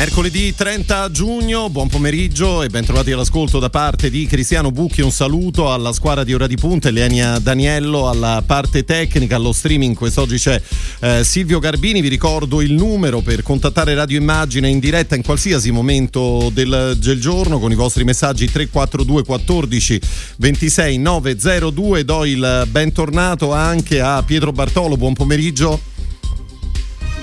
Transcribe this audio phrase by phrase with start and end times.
[0.00, 5.02] Mercoledì 30 giugno, buon pomeriggio e bentrovati all'ascolto da parte di Cristiano Bucchi.
[5.02, 9.94] Un saluto alla squadra di Ora di Punta, Elenia Daniello, alla parte tecnica, allo streaming.
[9.94, 10.58] Quest'oggi c'è
[11.00, 12.00] eh, Silvio Garbini.
[12.00, 17.20] Vi ricordo il numero per contattare Radio Immagine in diretta in qualsiasi momento del, del
[17.20, 20.00] giorno con i vostri messaggi 342 14
[20.38, 22.04] 26 902.
[22.06, 24.96] Do il bentornato anche a Pietro Bartolo.
[24.96, 25.99] Buon pomeriggio.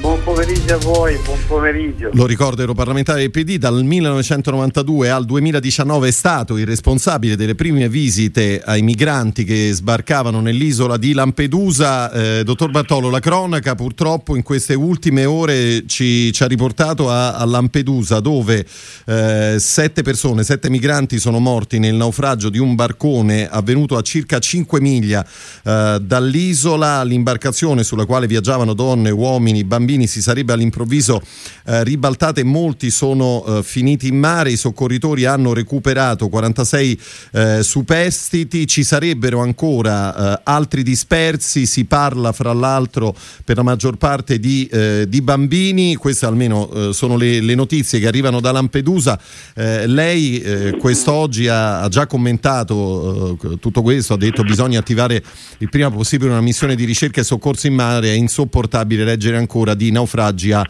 [0.08, 2.10] Buon pomeriggio a voi, buon pomeriggio.
[2.14, 7.56] Lo ricordo, ero parlamentare del PD dal 1992 al 2019 è stato il responsabile delle
[7.56, 12.10] prime visite ai migranti che sbarcavano nell'isola di Lampedusa.
[12.14, 17.34] Eh, dottor Bartolo, la cronaca purtroppo in queste ultime ore ci, ci ha riportato a,
[17.34, 18.66] a, Lampedusa dove
[19.06, 24.40] eh, sette persone, sette migranti sono morti nel naufragio di un barcone avvenuto a circa
[24.40, 25.28] 5 miglia
[25.66, 27.04] eh, dall'isola.
[27.04, 31.22] L'imbarcazione sulla quale viaggiavano donne, uomini, bambini bambini si sarebbe all'improvviso
[31.66, 34.52] eh, ribaltata e molti sono eh, finiti in mare.
[34.52, 37.00] I soccorritori hanno recuperato 46
[37.32, 41.66] eh, superstiti, ci sarebbero ancora eh, altri dispersi.
[41.66, 45.96] Si parla fra l'altro per la maggior parte di, eh, di bambini.
[45.96, 49.20] Queste almeno eh, sono le, le, notizie che arrivano da Lampedusa.
[49.56, 55.24] lei quest'oggi ha, ha già commentato tutto questo, ha detto che bisogna attivare
[55.58, 58.10] il prima possibile una missione di ricerca e soccorso in mare.
[58.10, 60.62] È insopportabile leggere ancora di naufragi a,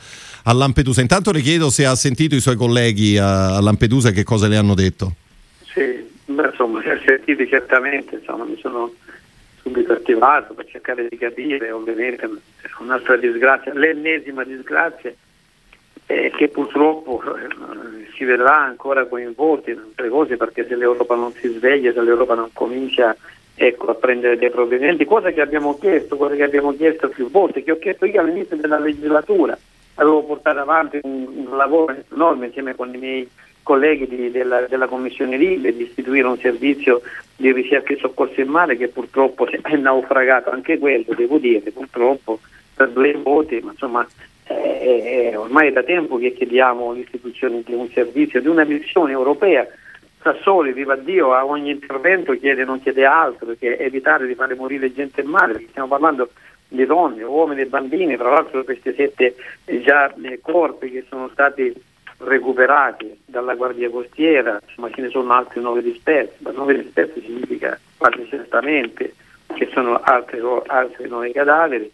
[0.43, 1.01] a Lampedusa.
[1.01, 4.47] Intanto le chiedo se ha sentito i suoi colleghi a, a Lampedusa e che cosa
[4.47, 5.15] le hanno detto.
[5.73, 8.93] Sì, beh, insomma, li ho sentiti certamente, insomma, mi sono
[9.61, 12.29] subito attivato per cercare di capire, ovviamente
[12.79, 15.11] un'altra disgrazia, l'ennesima disgrazia
[16.07, 21.49] eh, che purtroppo eh, vedrà ancora coinvolti in altre cose perché se l'Europa non si
[21.49, 23.15] sveglia, se l'Europa non comincia
[23.59, 27.63] ecco, a prendere dei provvedimenti, cosa che abbiamo chiesto, cosa che abbiamo chiesto più volte,
[27.63, 29.57] che ho chiesto io all'inizio della legislatura,
[29.95, 33.29] avevo portato avanti un, un lavoro enorme insieme con i miei
[33.63, 37.01] colleghi di, della, della, Commissione Libe di istituire un servizio
[37.35, 42.39] di ricerca e soccorso in mare che purtroppo è naufragato, anche quello devo dire, purtroppo
[42.75, 44.07] per due voti, ma insomma
[44.43, 49.67] è, è ormai da tempo che chiediamo l'istituzione di un servizio, di una missione europea
[50.33, 54.93] Sassoli, viva Dio, a ogni intervento chiede, non chiede altro che evitare di fare morire
[54.93, 56.31] gente in mare, perché stiamo parlando
[56.67, 59.35] di donne, uomini e bambini, tra l'altro questi sette
[59.81, 61.73] già eh, corpi che sono stati
[62.19, 67.79] recuperati dalla Guardia Costiera, ma ce ne sono altri nove dispersi, ma nove dispersi significa
[67.95, 69.13] quasi certamente
[69.53, 71.89] che sono altri, altri nove cadaveri,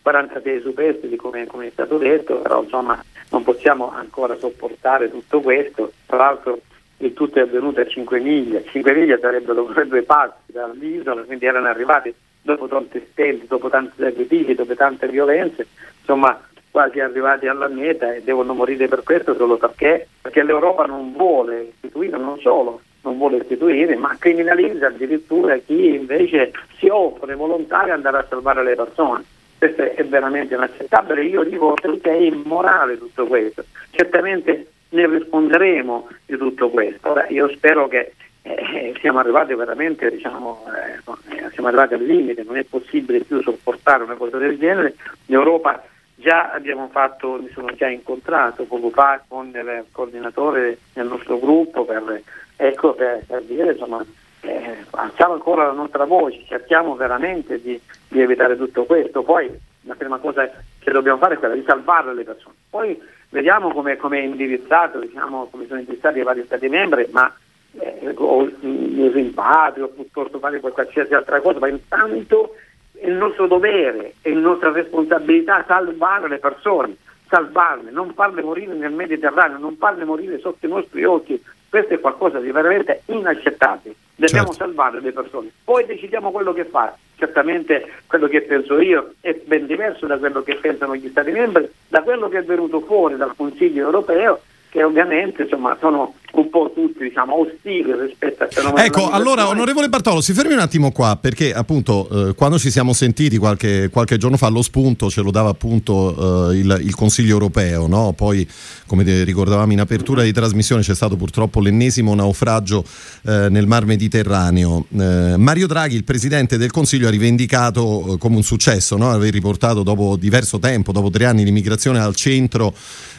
[0.00, 5.92] 46 superstiti come, come è stato detto, però insomma non possiamo ancora sopportare tutto questo,
[6.06, 6.60] tra l'altro
[6.98, 11.68] il tutto è avvenuto a 5 miglia, 5 miglia sarebbero due passi dall'isola, quindi erano
[11.68, 15.66] arrivati dopo tanti stenti, dopo tanti sacrifici, dopo tante violenze,
[15.98, 16.40] insomma
[16.70, 21.70] quasi arrivati alla meta e devono morire per questo solo perché, perché l'Europa non vuole
[21.72, 27.98] istituire, non solo non vuole istituire, ma criminalizza addirittura chi invece si offre volontario ad
[27.98, 29.24] andare a salvare le persone.
[29.58, 33.64] Questo è veramente inaccettabile, io dico che è immorale tutto questo.
[33.90, 37.10] Certamente ne risponderemo di tutto questo.
[37.10, 38.12] Ora, io spero che
[38.42, 44.04] eh, siamo arrivati veramente, diciamo, eh, siamo arrivati al limite, non è possibile più sopportare
[44.04, 44.94] una cosa del genere.
[45.26, 45.82] In Europa
[46.14, 51.84] già abbiamo fatto, mi sono già incontrato poco fa con il coordinatore del nostro gruppo
[51.84, 52.22] per,
[52.56, 54.04] ecco, per, per dire insomma
[54.42, 59.22] eh, alziamo ancora la nostra voce, cerchiamo veramente di, di evitare tutto questo.
[59.22, 59.50] Poi
[59.82, 60.50] la prima cosa
[60.84, 62.54] che dobbiamo fare è quella di salvare le persone.
[62.68, 63.00] Poi
[63.30, 67.34] vediamo come è indirizzato, diciamo, come sono indirizzati i vari Stati membri, ma
[67.80, 72.54] eh, o il rimpatrio piuttosto fare qualsiasi altra cosa, ma intanto
[72.92, 76.96] è il nostro dovere, è la nostra responsabilità salvare le persone,
[77.28, 81.42] salvarle, non farle morire nel Mediterraneo, non farle morire sotto i nostri occhi.
[81.74, 83.96] Questo è qualcosa di veramente inaccettabile.
[84.14, 84.64] Dobbiamo certo.
[84.64, 85.50] salvare le persone.
[85.64, 90.44] Poi decidiamo quello che fare certamente quello che penso io è ben diverso da quello
[90.44, 94.84] che pensano gli Stati membri, da quello che è venuto fuori dal Consiglio europeo, che
[94.84, 98.84] ovviamente insomma, sono un po' tutti diciamo, ostili rispetto al fenomeno.
[98.84, 102.92] Ecco, allora onorevole Bartolo, si fermi un attimo qua perché appunto eh, quando ci siamo
[102.92, 107.32] sentiti qualche, qualche, giorno fa lo spunto ce lo dava appunto eh, il, il, Consiglio
[107.32, 108.12] europeo, no?
[108.16, 108.48] poi
[108.86, 112.84] come ricordavamo in apertura di trasmissione c'è stato purtroppo l'ennesimo naufragio
[113.24, 114.86] eh, nel Mar Mediterraneo.
[114.96, 119.10] Eh, Mario Draghi, il Presidente del Consiglio, ha rivendicato eh, come un successo no?
[119.10, 122.74] aver riportato dopo diverso tempo, dopo tre anni, l'immigrazione al centro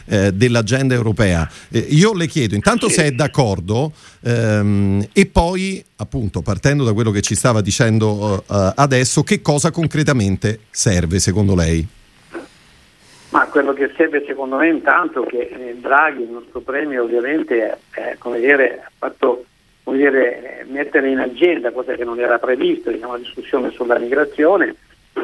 [0.06, 1.48] eh, dell'agenda europea.
[1.88, 3.92] Io le chiedo intanto se è d'accordo
[4.22, 9.70] ehm, e poi appunto partendo da quello che ci stava dicendo uh, adesso che cosa
[9.70, 11.86] concretamente serve secondo lei?
[13.30, 17.78] Ma quello che serve secondo me intanto che eh, Draghi, il nostro premio ovviamente
[18.18, 19.44] come dire, ha fatto
[19.86, 24.74] come dire, mettere in agenda, cosa che non era previsto, diciamo, la discussione sulla migrazione,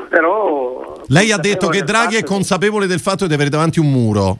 [0.08, 1.02] però...
[1.08, 4.38] Lei ha detto che Draghi è consapevole del fatto di avere davanti un muro.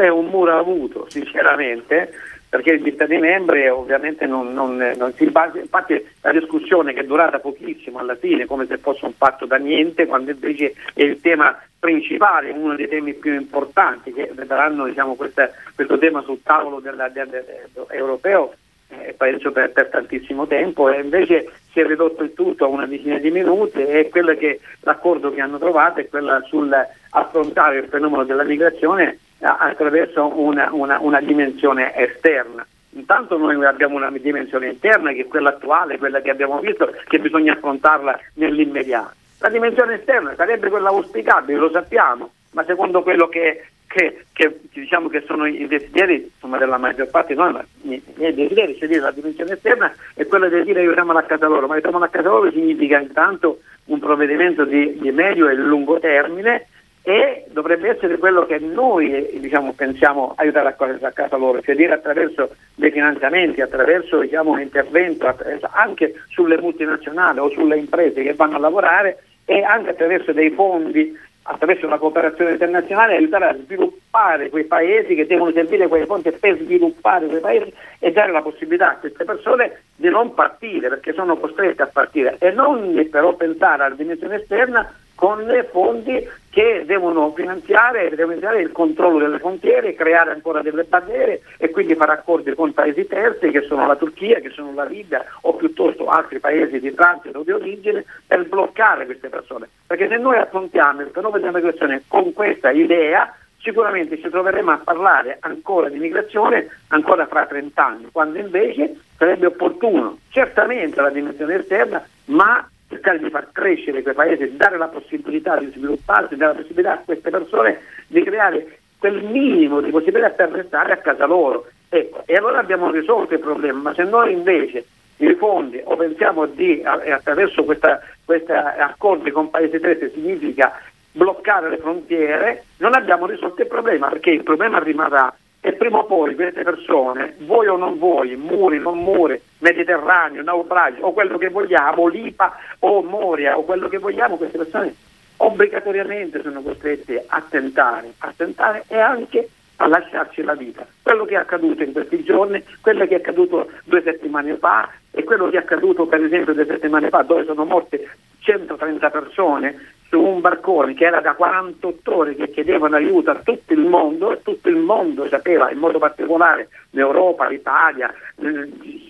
[0.00, 2.10] È un muro avuto, sinceramente,
[2.48, 7.04] perché gli Stati membri ovviamente non, non, non, si basa, infatti la discussione che è
[7.04, 11.20] durata pochissimo alla fine, come se fosse un patto da niente, quando invece è il
[11.20, 16.80] tema principale, uno dei temi più importanti che vedranno diciamo, questa, questo tema sul tavolo
[16.80, 18.54] della, del, del, del, europeo
[18.88, 20.90] eh, penso per, per, tantissimo tempo.
[20.90, 24.60] E invece si è ridotto il tutto a una decina di minuti e quello che,
[24.80, 31.20] l'accordo che hanno trovato è quello sull'affrontare il fenomeno della migrazione attraverso una, una, una
[31.20, 32.66] dimensione esterna.
[32.92, 37.18] Intanto noi abbiamo una dimensione interna che è quella attuale, quella che abbiamo visto, che
[37.18, 39.14] bisogna affrontarla nell'immediato.
[39.38, 45.08] La dimensione esterna sarebbe quella auspicabile, lo sappiamo, ma secondo quello che, che, che, diciamo
[45.08, 48.88] che sono i desideri insomma, della maggior parte di noi, ma i miei desideri, cioè
[48.88, 52.08] dire la dimensione esterna è quella di dire aiutiamola a casa loro, ma aiutiamola a
[52.08, 56.66] casa loro significa intanto un provvedimento di, di medio e lungo termine
[57.02, 62.54] e dovrebbe essere quello che noi diciamo, pensiamo aiutare a, casa loro, cioè dire attraverso
[62.74, 65.34] dei finanziamenti, attraverso diciamo, un intervento
[65.70, 71.16] anche sulle multinazionali o sulle imprese che vanno a lavorare e anche attraverso dei fondi,
[71.42, 76.58] attraverso una cooperazione internazionale, aiutare a sviluppare quei paesi che devono servire quei fondi per
[76.58, 81.38] sviluppare quei paesi e dare la possibilità a queste persone di non partire perché sono
[81.38, 82.36] costrette a partire.
[82.38, 89.18] E non però pensare alla dimensione esterna con fondi che devono finanziare, finanziare, il controllo
[89.18, 93.86] delle frontiere, creare ancora delle barriere e quindi fare accordi con paesi terzi che sono
[93.86, 98.02] la Turchia, che sono la Libia o piuttosto altri paesi di transito o di origine
[98.26, 99.68] per bloccare queste persone.
[99.86, 104.78] Perché se noi affrontiamo il fenomeno della migrazione con questa idea sicuramente ci troveremo a
[104.78, 111.56] parlare ancora di migrazione ancora fra 30 anni, quando invece sarebbe opportuno certamente la dimensione
[111.56, 116.60] esterna, ma cercare di far crescere quei paesi, dare la possibilità di svilupparsi, dare la
[116.60, 121.68] possibilità a queste persone di creare quel minimo di possibilità per restare a casa loro.
[121.88, 124.84] Ecco, e allora abbiamo risolto il problema, ma se noi invece
[125.16, 130.80] i fondi o pensiamo di attraverso questi accordi con paesi terzi significa
[131.12, 136.04] bloccare le frontiere, non abbiamo risolto il problema perché il problema rimarrà e prima o
[136.06, 141.48] poi queste persone, vuoi o non vuoi, muri, non muri, Mediterraneo, naufragio o quello che
[141.48, 144.94] vogliamo, Lipa o Moria o quello che vogliamo, queste persone
[145.36, 150.86] obbligatoriamente sono costrette a tentare, a tentare e anche a lasciarci la vita.
[151.02, 155.24] Quello che è accaduto in questi giorni, quello che è accaduto due settimane fa e
[155.24, 158.08] quello che è accaduto per esempio due settimane fa dove sono morte
[158.40, 163.72] 130 persone su un barcone che era da 48 ore che chiedevano aiuto a tutto
[163.72, 168.12] il mondo e tutto il mondo sapeva in modo particolare l'Europa, l'Italia,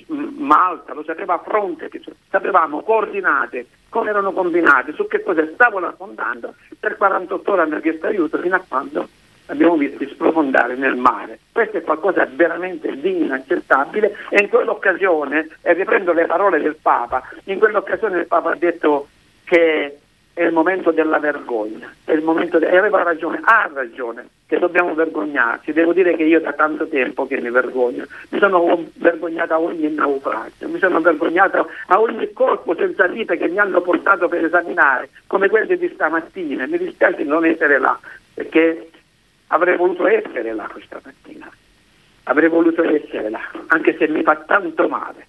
[0.09, 1.91] Malta, lo sapeva a fronte,
[2.29, 8.07] sapevamo coordinate come erano combinate, su che cosa stavano affondando, per 48 ore hanno chiesto
[8.07, 9.09] aiuto fino a quando
[9.47, 11.39] abbiamo visto sprofondare nel mare.
[11.51, 17.23] Questo è qualcosa veramente di inaccettabile e in quell'occasione, e riprendo le parole del Papa,
[17.45, 19.09] in quell'occasione il Papa ha detto
[19.45, 19.99] che
[20.41, 25.71] è il momento della vergogna, de- e aveva ragione, ha ragione, che dobbiamo vergognarci.
[25.75, 29.93] Devo dire che io da tanto tempo che mi vergogno, mi sono vergognata a ogni
[29.93, 35.11] naufragio, mi sono vergognata a ogni corpo senza vita che mi hanno portato per esaminare,
[35.27, 36.67] come quelli di stamattina.
[36.67, 37.99] Mi dispiace non essere là,
[38.33, 38.89] perché
[39.49, 41.51] avrei voluto essere là questa mattina,
[42.23, 45.27] avrei voluto essere là, anche se mi fa tanto male.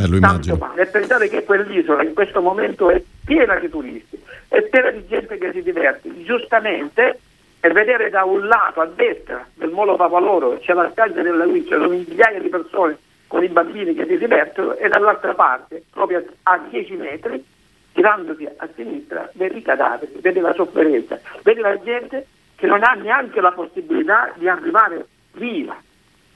[0.00, 0.72] Eh, lo immagino.
[0.76, 5.36] E pensare che quell'isola in questo momento è piena di turisti, è piena di gente
[5.36, 7.18] che si diverte, giustamente,
[7.60, 11.68] e vedere da un lato a destra del Molo Papaloro c'è la spiaggia della Luce,
[11.68, 16.58] sono migliaia di persone con i bambini che si divertono e dall'altra parte, proprio a
[16.70, 17.44] 10 metri,
[17.92, 22.26] tirandosi a sinistra, vedi i cadaveri, vedi la sofferenza, vedi la gente
[22.56, 25.76] che non ha neanche la possibilità di arrivare viva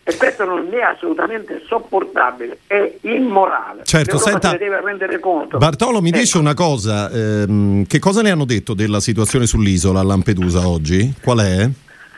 [0.06, 3.84] E questo non è assolutamente sopportabile, è immorale.
[3.84, 5.56] Certo, senta, se deve rendere conto.
[5.56, 6.18] Bartolo mi ecco.
[6.18, 11.14] dice una cosa, ehm, che cosa le hanno detto della situazione sull'isola a Lampedusa oggi?
[11.23, 11.70] Qual è?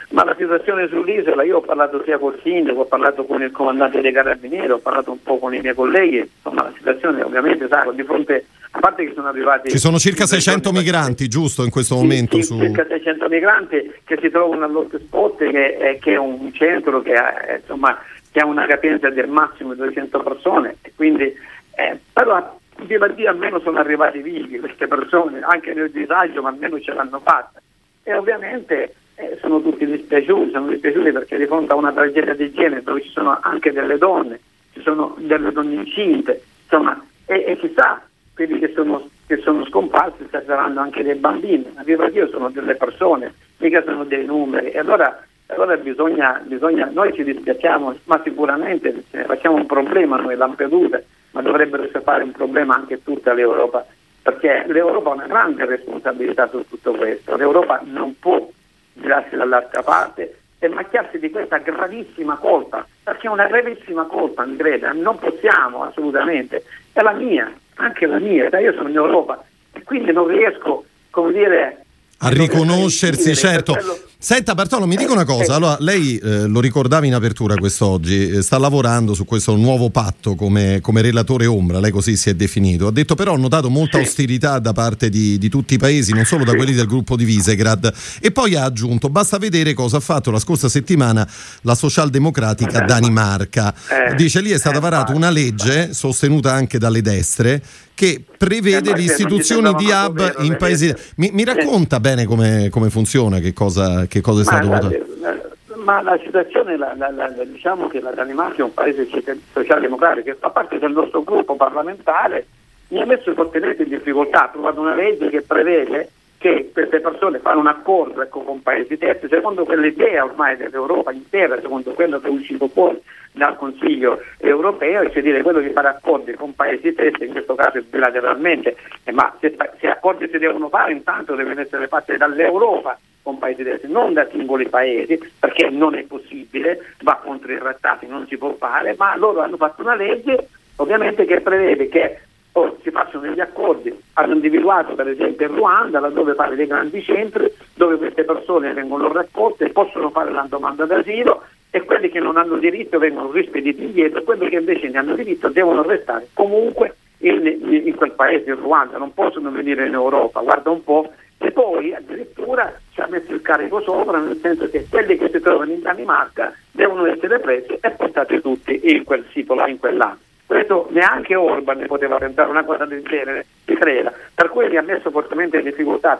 [0.09, 4.01] Ma la situazione sull'isola, io ho parlato sia col sindaco, ho parlato con il comandante
[4.01, 7.89] dei carabinieri, ho parlato un po' con i miei colleghi, insomma la situazione ovviamente sa,
[7.95, 9.71] di fronte, a parte che sono arrivati...
[9.71, 12.37] Ci sono circa 600 migranti, giusto, in questo momento?
[12.37, 12.59] Sì, su...
[12.59, 17.57] circa 600 migranti che si trovano all'hotspot, che è, che è un centro che ha,
[17.57, 17.99] insomma,
[18.31, 23.31] che ha una capienza del massimo di 200 persone, e quindi, eh, però viva Dio
[23.31, 27.61] almeno sono arrivati vivi queste persone, anche nel disagio, ma almeno ce l'hanno fatta.
[28.03, 32.53] E ovviamente eh, sono tutti dispiaciuti, sono dispiaciuti perché di fronte a una tragedia di
[32.53, 34.39] genere dove ci sono anche delle donne,
[34.75, 38.03] ci sono delle donne incinte, insomma, e, e chissà
[38.37, 42.75] quelli che sono, che sono scomparsi saranno anche dei bambini, ma viva Dio sono delle
[42.75, 49.05] persone, mica sono dei numeri, e allora, allora bisogna, bisogna, noi ci dispiacciamo, ma sicuramente
[49.25, 53.87] facciamo un problema noi Lampedusa, ma dovrebbero fare un problema anche tutta l'Europa,
[54.23, 58.47] perché l'Europa ha una grande responsabilità su tutto questo, l'Europa non può
[58.93, 64.93] girarsi dall'altra parte e macchiarsi di questa gravissima colpa, perché è una gravissima colpa, creda,
[64.93, 70.13] non possiamo assolutamente, è la mia, anche la mia, io sono in Europa e quindi
[70.13, 71.85] non riesco, come dire,
[72.19, 73.75] a riconoscersi, certo.
[74.19, 78.43] Senta Bartolo, mi dica una cosa, allora lei eh, lo ricordava in apertura quest'oggi, eh,
[78.43, 82.87] sta lavorando su questo nuovo patto come, come, relatore ombra, lei così si è definito,
[82.87, 86.25] ha detto però ho notato molta ostilità da parte di, di tutti i paesi, non
[86.25, 87.93] solo da quelli del gruppo di Visegrad.
[88.19, 91.29] E poi ha aggiunto basta vedere cosa ha fatto la scorsa settimana
[91.61, 93.75] la socialdemocratica Danimarca,
[94.09, 97.63] Eh, dice lì è stata eh, varata una legge sostenuta anche dalle destre
[97.97, 100.95] che prevede Eh, l'istituzione di hub vero, in paesi...
[101.17, 104.81] Mi, mi racconta bene come, come funziona, che cosa, che cosa è Ma, stato la,
[104.81, 105.07] votato?
[105.21, 109.07] la- ma la situazione, la- la- diciamo che la Danimarca è un paese
[109.53, 112.47] socialdemocratico che fa parte del nostro gruppo parlamentare,
[112.89, 117.39] mi ha messo fortemente in difficoltà, ha approvato una legge che prevede che queste persone
[117.39, 122.29] fanno un accordo ecco, con paesi terzi, secondo quell'idea ormai dell'Europa intera, secondo quello che
[122.29, 123.01] è uscito fuori
[123.33, 127.83] dal Consiglio europeo, cioè dire quello di fare accordi con paesi terzi, in questo caso
[127.89, 133.39] bilateralmente, eh, ma se, se accordi si devono fare intanto devono essere fatti dall'Europa con
[133.39, 138.25] paesi terzi, non da singoli paesi, perché non è possibile, va contro i trattati, non
[138.29, 142.21] si può fare, ma loro hanno fatto una legge ovviamente che prevede che
[142.53, 147.03] o si facciano degli accordi, hanno individuato per esempio in Ruanda, laddove fare dei grandi
[147.03, 152.37] centri, dove queste persone vengono raccolte, possono fare la domanda d'asilo e quelli che non
[152.37, 157.45] hanno diritto vengono rispediti indietro, quelli che invece ne hanno diritto devono restare comunque in,
[157.45, 161.11] in quel paese, in Ruanda, non possono venire in Europa, guarda un po'.
[161.47, 165.39] E poi addirittura ci ha messo il carico sopra, nel senso che quelli che si
[165.39, 170.19] trovano in Danimarca devono essere presi e portati tutti in quel sito là, in quell'anno.
[170.45, 174.13] Questo neanche Orban ne poteva pensare una cosa del genere, si creda.
[174.35, 176.19] Per cui mi ha messo fortemente in difficoltà,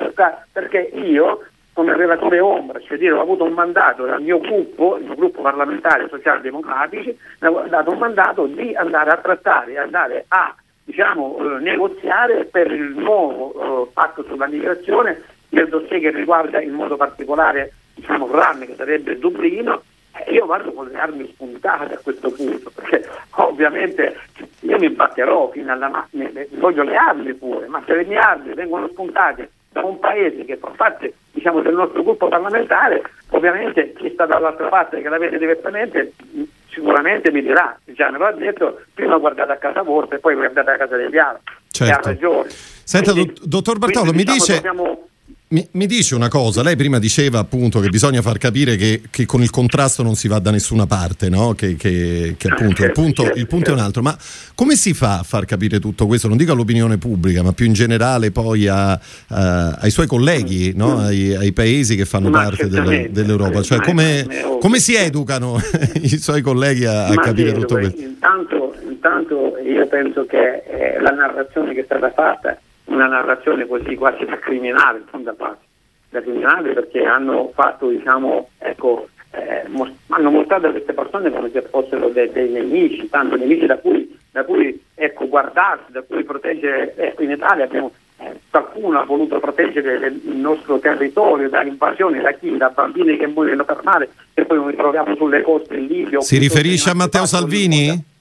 [0.53, 1.43] perché- io,
[1.73, 5.43] come relatore ombra, cioè dire, ho avuto un mandato dal mio gruppo, il mio gruppo
[5.43, 10.55] parlamentare socialdemocratici, mi ha dato un mandato di andare a trattare, andare a
[10.87, 16.73] diciamo, eh, negoziare per il nuovo eh, patto sulla migrazione nel dossier che riguarda in
[16.73, 19.83] modo particolare diciamo, RAN, che sarebbe Dublino,
[20.29, 24.17] io vado con le armi spuntate a questo punto, perché ovviamente
[24.61, 28.55] io mi batterò fino alla macchina, voglio le armi pure, ma se le mie armi
[28.55, 29.51] vengono spuntate
[29.81, 34.69] da un paese che fa parte diciamo, del nostro gruppo parlamentare, ovviamente chi sta dall'altra
[34.69, 39.19] parte che la vede direttamente mh, sicuramente mi dirà, già me lo ha detto, prima
[39.19, 41.55] guardate a casa vostra e poi guardate a casa degli altri.
[41.79, 42.09] E ha Certo.
[42.09, 42.49] ragione.
[42.49, 45.09] Senta, Quindi- dott- dottor Bartolo, mi diciamo, dice- dobbiamo-
[45.49, 49.27] Mi, mi dice una cosa, lei prima diceva appunto che bisogna far capire che, che
[49.27, 51.53] con il contrasto non si va da nessuna parte, no?
[51.55, 54.17] che, che- che appunto il punto, il punto è un altro, ma
[54.57, 56.27] come si fa a far capire tutto questo?
[56.27, 58.99] Non dico all'opinione pubblica, ma più in generale poi a-
[59.29, 60.99] a- ai suoi colleghi, no?
[60.99, 64.27] ai, ai paesi che fanno Ma parte del- dell'Europa, cioè come,
[64.59, 65.61] come si educano
[66.03, 68.01] i suoi colleghi a, a capire tutto questo?
[68.01, 73.95] Intanto, intanto io penso che eh, la narrazione che è stata fatta una narrazione così
[73.95, 75.65] quasi da criminale, non da parte,
[76.11, 81.51] da criminale perché hanno fatto, diciamo, ecco, eh, mos- hanno mostrato a queste persone come
[81.53, 86.23] se fossero de- dei nemici, tanto nemici da cui, da cui ecco, guardarsi, da cui
[86.25, 86.95] proteggere.
[86.97, 92.33] Ecco, in Italia abbiamo, eh, qualcuno ha voluto proteggere il nostro territorio da invasioni, da
[92.33, 92.57] chi?
[92.57, 96.21] Da bambini che muoiono per mare e poi noi troviamo sulle coste in Libia.
[96.21, 98.15] Si riferisce a in Matteo Salvini?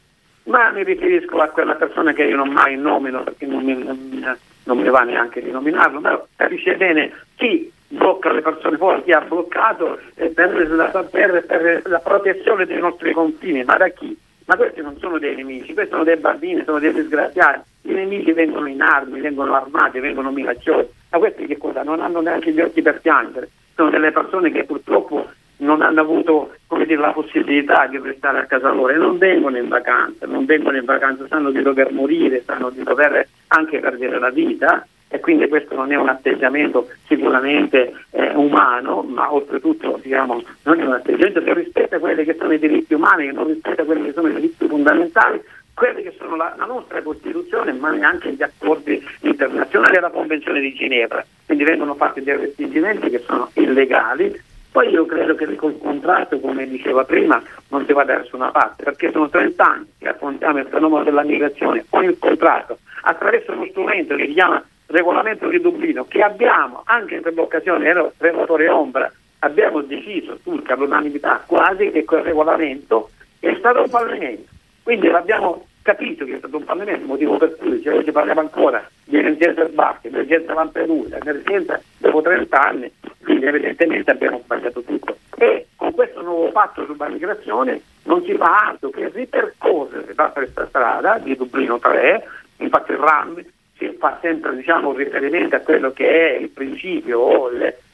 [0.47, 4.37] Ma mi riferisco a quella persona che io non mai nomino perché non mi, non-
[4.65, 9.11] non mi va neanche di nominarlo, però capisce bene chi blocca le persone fuori, chi
[9.11, 14.17] ha bloccato per, la, per, per la protezione dei nostri confini, ma da chi?
[14.45, 17.61] Ma questi non sono dei nemici, questi sono dei bambini, sono dei disgraziati.
[17.83, 20.87] I nemici vengono in armi, vengono armati, vengono minacciosi.
[21.09, 21.81] Ma questi che cosa?
[21.81, 23.49] Non hanno neanche gli occhi per piangere.
[23.75, 25.27] Sono delle persone che purtroppo
[25.57, 29.67] non hanno avuto dire, la possibilità di restare a casa loro e non vengono in
[29.67, 34.29] vacanza, non vengono in vacanza, sanno di dover morire, sanno di dover anche perdere la
[34.29, 40.79] vita e quindi questo non è un atteggiamento sicuramente eh, umano, ma oltretutto diciamo, non
[40.79, 44.05] è un atteggiamento che rispetta quelli che sono i diritti umani, che non rispetta quelli
[44.05, 45.41] che sono i diritti fondamentali,
[45.73, 50.59] quelli che sono la, la nostra Costituzione, ma neanche gli accordi internazionali e la Convenzione
[50.59, 51.23] di Ginevra.
[51.45, 54.41] Quindi vengono fatti dei respingimenti che sono illegali.
[54.75, 58.83] Poi io credo che col contratto, come diceva prima, non si va da nessuna parte,
[58.83, 63.67] perché sono 30 anni che affrontiamo il fenomeno della migrazione con il contratto attraverso uno
[63.69, 69.09] strumento che si chiama regolamento di Dublino che abbiamo anche per l'occasione, ero relatore ombra,
[69.39, 74.51] abbiamo deciso tutti all'unanimità quasi che quel regolamento è stato un fallimento.
[74.83, 78.89] Quindi l'abbiamo capito che è stato un fallimento, motivo per cui se oggi parliamo ancora
[79.03, 82.91] di emergenza sbarchi, emergenza Lampedusa, emergenza dopo 30 anni,
[83.23, 85.15] quindi evidentemente abbiamo sbagliato tutto.
[85.37, 90.65] E con questo nuovo patto sulla migrazione non si fa altro che ripercorrere da questa
[90.65, 92.27] strada di Dublino 3,
[92.57, 93.45] infatti il RAM
[93.77, 97.51] si fa sempre diciamo, riferimento a quello che è il principio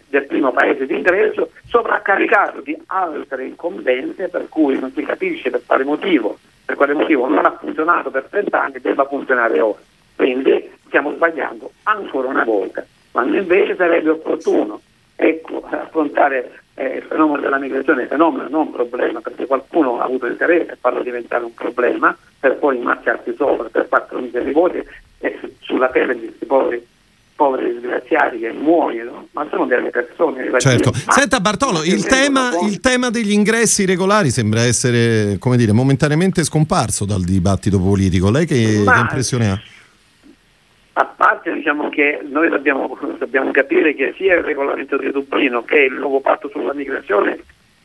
[0.07, 5.63] del primo paese di ingresso, sovraccaricato di altre incombenze per cui non si capisce per
[5.65, 6.38] quale motivo,
[6.71, 9.79] per quale motivo non ha funzionato per 30 anni e debba funzionare ora.
[10.15, 14.79] Quindi stiamo sbagliando ancora una volta, quando invece sarebbe opportuno
[15.15, 20.71] ecco, affrontare eh, il fenomeno della migrazione, fenomeno non problema, perché qualcuno ha avuto interesse
[20.71, 24.81] a farlo diventare un problema per poi marciarsi sopra per quattro miseri voti
[25.19, 26.87] e sulla pelle di questi poveri
[27.41, 30.48] poveri disgraziati che muoiono, ma sono delle persone.
[30.60, 30.91] Certo.
[30.93, 37.03] Senta Bartolo, il tema, il tema, degli ingressi regolari sembra essere, come dire, momentaneamente scomparso
[37.03, 38.29] dal dibattito politico.
[38.29, 39.60] Lei che, ma, che impressione ha?
[40.93, 45.79] A parte diciamo che noi dobbiamo, dobbiamo, capire che sia il regolamento di Dublino che
[45.79, 47.39] il nuovo patto sulla migrazione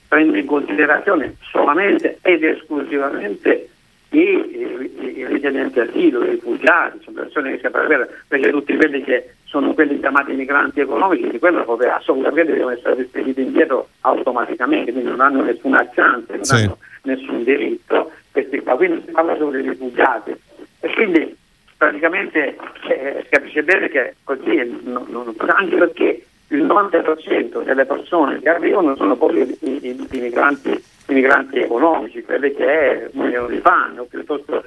[0.07, 3.71] prende in considerazione solamente ed esclusivamente
[4.19, 9.03] i, i, i richiedenti asilo, i rifugiati, sono persone che si per perché tutti quelli
[9.03, 14.93] che sono quelli chiamati migranti economici, di quello proprio assolutamente devono essere rispediti indietro automaticamente,
[14.93, 16.55] quindi non hanno nessuna chance, non sì.
[16.55, 20.35] hanno nessun diritto, quindi si parla solo dei rifugiati
[20.81, 21.37] e quindi
[21.77, 22.57] praticamente
[22.89, 28.49] eh, si capisce bene che così, non, non, anche perché il 90% delle persone che
[28.49, 34.05] arrivano sono poi i, i, i migranti migranti economici, quelli che muoiono di fame o
[34.05, 34.63] piuttosto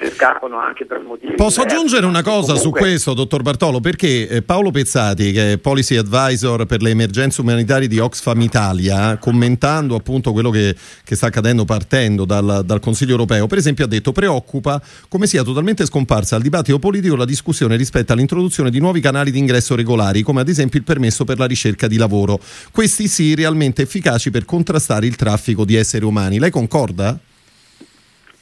[0.00, 1.34] che scappano anche per motivi.
[1.34, 1.76] Posso diversi.
[1.76, 2.80] aggiungere una cosa Comunque...
[2.80, 3.80] su questo, dottor Bartolo?
[3.80, 9.18] Perché eh, Paolo Pezzati, che è Policy Advisor per le emergenze umanitarie di Oxfam Italia,
[9.18, 10.74] commentando appunto quello che,
[11.04, 15.42] che sta accadendo partendo dal, dal, Consiglio europeo, per esempio ha detto preoccupa come sia
[15.42, 20.22] totalmente scomparsa al dibattito politico la discussione rispetto all'introduzione di nuovi canali di ingresso regolari,
[20.22, 22.40] come ad esempio il permesso per la ricerca di lavoro.
[22.72, 26.38] Questi sì realmente efficaci per contrastare il traffico di esseri umani.
[26.38, 27.18] Lei concorda?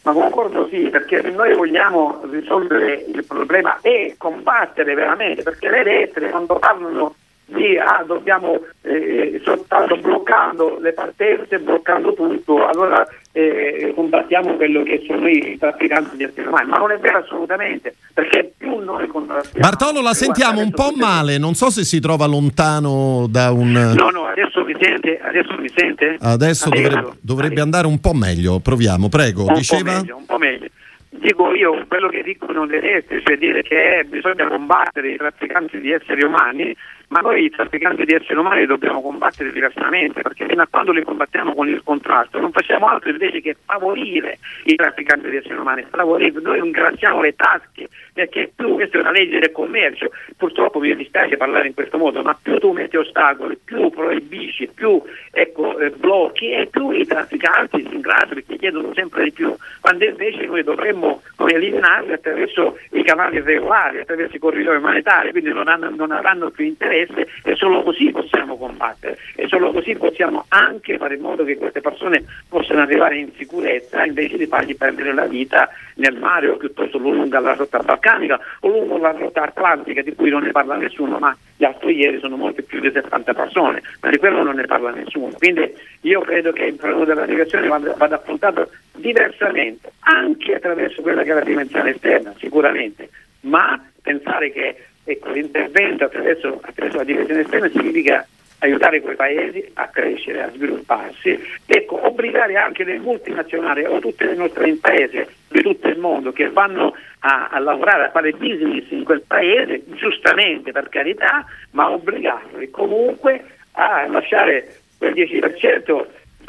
[0.02, 6.30] Ma concordo sì, perché noi vogliamo risolvere il problema e combattere veramente, perché le lettere
[6.30, 14.54] quando parlano di ah, dobbiamo eh, soltanto bloccando le partenze, bloccando tutto, allora eh, combattiamo
[14.56, 18.78] quello che sono i trafficanti di esseri umani, ma non è vero assolutamente, perché più
[18.78, 19.68] noi contrastiamo...
[19.68, 23.70] Bartolo la sentiamo un po' male, non so se si trova lontano da un...
[23.70, 25.20] No, no, adesso mi sente?
[25.20, 26.16] Adesso, mi sente?
[26.20, 26.68] adesso, adesso.
[26.70, 29.92] dovrebbe, dovrebbe andare un po' meglio, proviamo, prego, un diceva...
[29.92, 30.66] Po meglio, un po' meglio.
[31.10, 35.90] Dico io quello che dicono le destre, cioè dire che bisogna combattere i trafficanti di
[35.90, 36.74] esseri umani,
[37.08, 41.02] ma noi i trafficanti di esseri umani dobbiamo combattere diversamente, perché fino a quando li
[41.02, 45.86] combattiamo con il contrasto non facciamo altro invece che favorire i trafficanti di esseri umani,
[45.88, 50.94] favorire, noi ringraziamo le tasche, perché più, questa è una legge del commercio, purtroppo mi
[50.94, 55.90] dispiace parlare in questo modo, ma più tu metti ostacoli, più proibisci, più ecco, eh,
[55.90, 60.62] blocchi e più i trafficanti si ingrassano perché chiedono sempre di più, quando invece noi
[60.62, 66.50] dovremmo eliminarli attraverso i canali regolari, attraverso i corridoi umanitari, quindi non, hanno, non avranno
[66.50, 71.20] più interesse interesse e solo così possiamo combattere e solo così possiamo anche fare in
[71.20, 76.16] modo che queste persone possano arrivare in sicurezza invece di fargli perdere la vita nel
[76.16, 80.42] mare o piuttosto lungo la rotta balcanica o lungo la rotta atlantica di cui non
[80.42, 84.18] ne parla nessuno, ma gli altri ieri sono molte più di 70 persone, ma di
[84.18, 85.32] quello non ne parla nessuno.
[85.36, 91.22] Quindi io credo che il problema della migrazione vada, vada affrontato diversamente, anche attraverso quella
[91.22, 93.08] che è la dimensione esterna, sicuramente,
[93.40, 98.26] ma pensare che ecco, l'intervento attraverso, attraverso, la direzione esterna significa
[98.60, 104.34] aiutare quei paesi a crescere, a svilupparsi, ecco, obbligare anche le multinazionali o tutte le
[104.34, 109.04] nostre imprese di tutto il mondo che vanno a, a lavorare, a fare business in
[109.04, 116.06] quel paese, giustamente per carità, ma obbligarli comunque a lasciare quel 10% non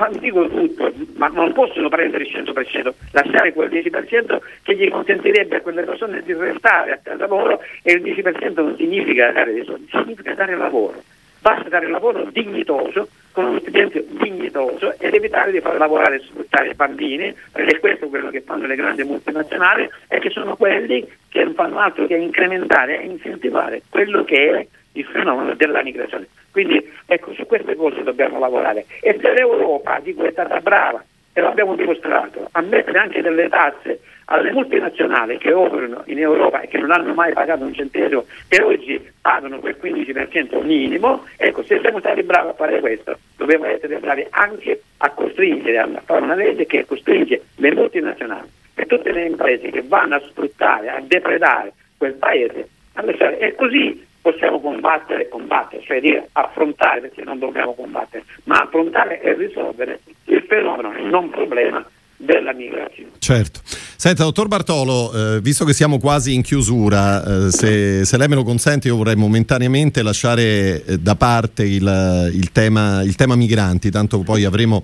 [0.08, 5.62] dico tutto, ma non possono prendere il 100%, lasciare quel 10% che gli consentirebbe a
[5.62, 9.88] quelle persone di restare a casa loro e il 10% non significa dare dei soldi,
[9.92, 11.04] significa dare lavoro.
[11.42, 16.70] Basta dare lavoro dignitoso, con uno stipendio dignitoso ed evitare di far lavorare e sfruttare
[16.70, 21.08] i bambini, perché è questo quello che fanno le grandi multinazionali e che sono quelli
[21.30, 26.28] che non fanno altro che incrementare e incentivare quello che è il fenomeno della migrazione.
[26.52, 28.86] Quindi ecco, su queste cose dobbiamo lavorare.
[29.02, 34.00] E se l'Europa, dico, è stata brava, e l'abbiamo dimostrato, a mettere anche delle tasse
[34.26, 38.62] alle multinazionali che operano in Europa e che non hanno mai pagato un centesimo e
[38.62, 43.98] oggi pagano quel 15% minimo, ecco, se siamo stati bravi a fare questo, dobbiamo essere
[43.98, 49.26] bravi anche a costringere, a fare una legge che costringe le multinazionali e tutte le
[49.26, 53.40] imprese che vanno a sfruttare, a depredare quel paese, a lasciare.
[53.40, 59.22] E così possiamo combattere e combattere, cioè dire affrontare perché non dobbiamo combattere, ma affrontare
[59.22, 61.86] e risolvere il fenomeno, il non problema
[62.22, 63.12] della migrazione.
[63.20, 63.62] Certo.
[63.64, 68.36] Senta, dottor Bartolo, eh, visto che siamo quasi in chiusura, eh, se, se, lei me
[68.36, 73.90] lo consente, io vorrei momentaneamente lasciare eh, da parte il, il, tema, il tema migranti,
[73.90, 74.84] tanto poi avremo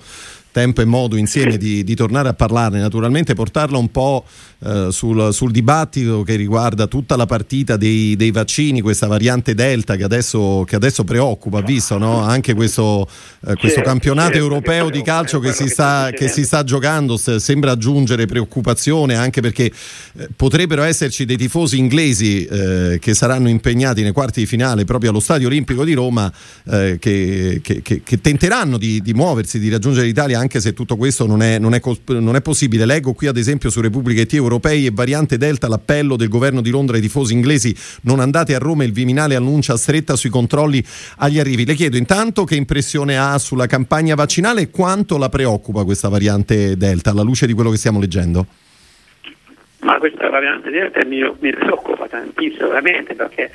[0.56, 4.24] tempo e modo insieme di, di tornare a parlarne, naturalmente portarla un po'
[4.64, 9.98] eh, sul, sul, dibattito che riguarda tutta la partita dei, dei vaccini, questa variante Delta
[9.98, 12.22] che adesso, che adesso preoccupa, visto no?
[12.22, 13.06] anche questo,
[13.46, 18.26] eh, questo campionato europeo di calcio che si, sta, che si sta giocando, sembra aggiungere
[18.26, 24.40] preoccupazione anche perché eh, potrebbero esserci dei tifosi inglesi eh, che saranno impegnati nei quarti
[24.40, 26.32] di finale proprio allo Stadio Olimpico di Roma
[26.72, 31.26] eh, che, che, che, tenteranno di, di muoversi, di raggiungere l'Italia anche se tutto questo
[31.26, 32.86] non è, non è, non è possibile.
[32.86, 36.62] Leggo qui ad esempio su Repubblica e T europei e variante Delta l'appello del governo
[36.62, 40.84] di Londra ai tifosi inglesi non andate a Roma, il Viminale annuncia stretta sui controlli
[41.18, 41.66] agli arrivi.
[41.66, 46.78] Le chiedo intanto che impressione ha sulla campagna vaccinale e quanto la preoccupa questa variante
[46.78, 48.46] Delta alla luce di quello che stiamo leggendo?
[49.80, 53.52] Ma questa variante Delta mi, mi preoccupa tantissimo, veramente, perché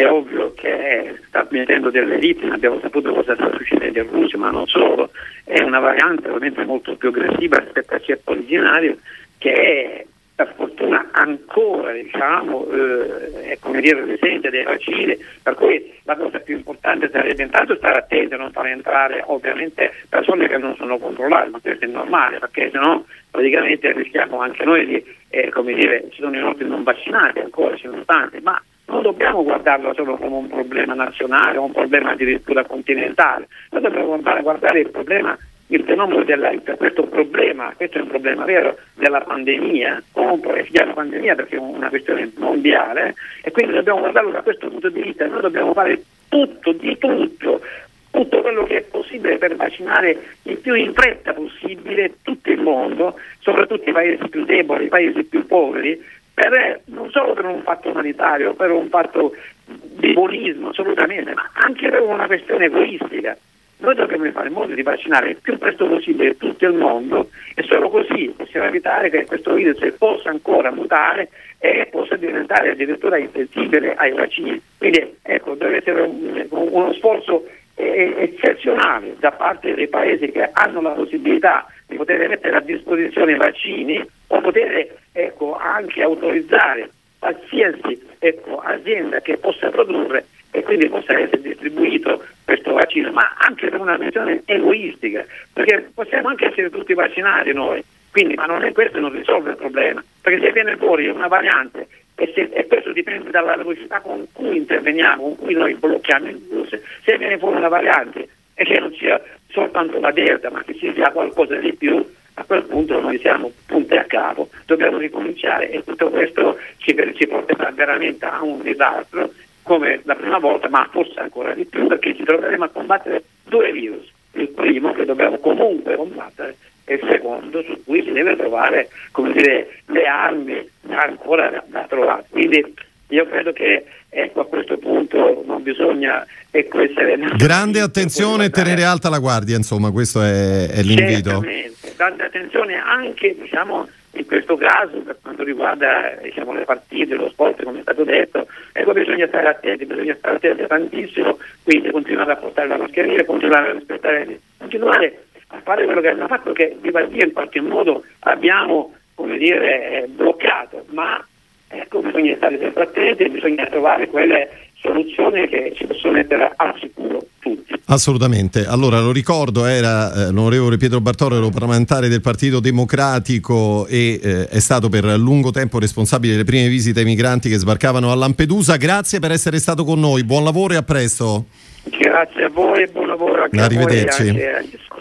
[0.00, 4.50] è ovvio che sta mettendo delle vittime, abbiamo saputo cosa sta succedendo in Russia, ma
[4.50, 5.10] non solo,
[5.44, 8.98] è una variante ovviamente molto più aggressiva rispetto al ceppo originario
[9.38, 15.92] che è per fortuna ancora diciamo, eh, è come dire presente dei vaccini, per cui
[16.02, 20.58] la cosa più importante sarebbe intanto stare attenti a non far entrare ovviamente persone che
[20.58, 25.50] non sono controllate, ma questo è normale perché sennò praticamente rischiamo anche noi di, eh,
[25.50, 28.60] come dire, ci sono i nostri non vaccinati ancora, ci sono tanti, ma
[28.94, 34.06] non dobbiamo guardarlo solo come un problema nazionale o un problema addirittura continentale, noi dobbiamo
[34.06, 35.36] guardare, guardare il problema
[35.68, 41.34] il fenomeno della, questo problema, questo è un problema vero della pandemia, comunque chiama pandemia
[41.34, 45.40] perché è una questione mondiale e quindi dobbiamo guardarlo da questo punto di vista, noi
[45.40, 47.62] dobbiamo fare tutto, di tutto,
[48.10, 53.18] tutto quello che è possibile per vaccinare il più in fretta possibile tutto il mondo,
[53.40, 55.98] soprattutto i paesi più deboli, i paesi più poveri,
[56.34, 61.88] per, non solo per un fatto umanitario, per un fatto di buonismo assolutamente, ma anche
[61.88, 63.36] per una questione egoistica.
[63.76, 67.62] Noi dobbiamo fare in modo di vaccinare il più presto possibile tutto il mondo e
[67.64, 73.94] solo così possiamo evitare che questo virus possa ancora mutare e possa diventare addirittura insensibile
[73.94, 74.60] ai vaccini.
[74.78, 80.90] Quindi ecco, deve essere un, uno sforzo eccezionale da parte dei paesi che hanno la
[80.90, 84.06] possibilità di poter mettere a disposizione i vaccini
[84.40, 92.22] poter ecco, anche autorizzare qualsiasi ecco, azienda che possa produrre e quindi possa essere distribuito
[92.44, 97.82] questo vaccino, ma anche per una questione egoistica, perché possiamo anche essere tutti vaccinati noi,
[98.10, 101.88] quindi, ma non è questo non risolve il problema, perché se viene fuori una variante
[102.14, 106.36] e, se, e, questo dipende dalla velocità con cui interveniamo, con cui noi blocchiamo il
[106.36, 110.76] virus, se viene fuori una variante e che non sia soltanto la delta, ma che
[110.76, 115.70] ci sia qualcosa di più, a quel punto noi siamo punti a capo, dobbiamo ricominciare
[115.70, 119.30] e tutto questo ci, ci porterà veramente a un disastro
[119.62, 123.72] come la prima volta, ma forse ancora di più perché ci troveremo a combattere due
[123.72, 124.12] virus.
[124.32, 128.88] Il primo che dobbiamo comunque combattere e il secondo su cui si deve trovare
[129.32, 132.24] dire, le armi ancora da, da trovare.
[132.28, 132.74] Quindi
[133.08, 137.16] io credo che ecco, a questo punto non bisogna ecco, essere...
[137.36, 141.30] Grande attenzione e tenere alta la guardia, insomma, questo è, è l'invito.
[141.30, 147.28] Certamente, grande attenzione anche diciamo, in questo caso per quanto riguarda diciamo, le partite, lo
[147.30, 152.32] sport come è stato detto, ecco bisogna stare attenti, bisogna stare attenti tantissimo, quindi continuare
[152.32, 156.76] a portare la mascherina, continuare a rispettare, continuare a fare quello che hanno fatto che
[156.80, 161.24] di Dio in qualche modo abbiamo come dire, bloccato, ma
[161.68, 167.24] ecco, bisogna stare sempre attenti bisogna trovare quelle soluzioni che ci possono mettere al sicuro
[167.38, 167.73] tutti.
[167.86, 168.66] Assolutamente.
[168.66, 174.58] Allora lo ricordo, era eh, l'onorevole Pietro Bartolo, parlamentare del Partito Democratico e eh, è
[174.58, 178.76] stato per lungo tempo responsabile delle prime visite ai migranti che sbarcavano a Lampedusa.
[178.76, 181.46] Grazie per essere stato con noi, buon lavoro e a presto.
[181.84, 184.28] Grazie a voi e buon lavoro anche Arrivederci.
[184.28, 184.93] a voi ascoltatori.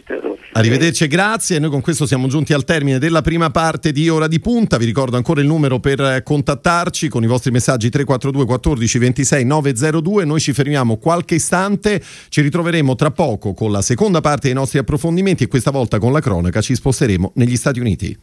[0.55, 1.57] Arrivederci grazie.
[1.57, 4.77] Noi con questo siamo giunti al termine della prima parte di Ora di Punta.
[4.77, 10.25] Vi ricordo ancora il numero per contattarci con i vostri messaggi 342 14 26 902.
[10.25, 14.77] Noi ci fermiamo qualche istante, ci ritroveremo tra poco con la seconda parte dei nostri
[14.77, 18.17] approfondimenti e questa volta con la cronaca ci sposteremo negli Stati Uniti.